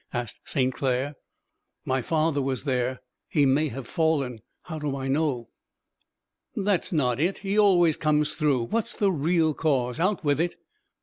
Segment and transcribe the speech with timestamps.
[0.13, 0.73] asked St.
[0.73, 1.13] Clair.
[1.85, 3.01] "My father was there.
[3.27, 4.41] He may have fallen.
[4.63, 5.49] How do I know?"
[6.55, 7.37] "That's not it.
[7.37, 8.63] He always comes through.
[8.63, 9.99] What's the real cause?
[9.99, 10.55] Out with it!"